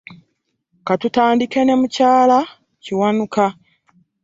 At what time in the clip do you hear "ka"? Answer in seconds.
0.85-0.93